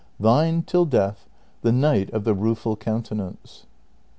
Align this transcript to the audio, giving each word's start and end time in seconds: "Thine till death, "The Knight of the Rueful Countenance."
"Thine 0.19 0.63
till 0.63 0.85
death, 0.85 1.27
"The 1.61 1.71
Knight 1.71 2.09
of 2.09 2.23
the 2.23 2.33
Rueful 2.33 2.75
Countenance." 2.75 3.67